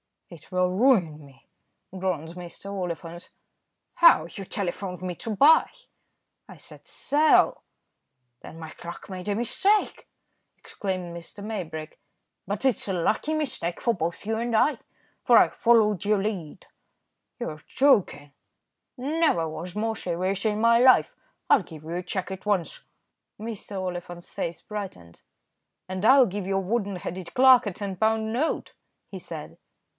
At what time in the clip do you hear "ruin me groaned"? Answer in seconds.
0.71-2.35